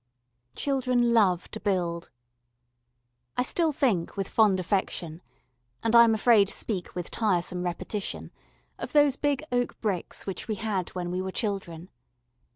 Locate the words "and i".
5.83-6.03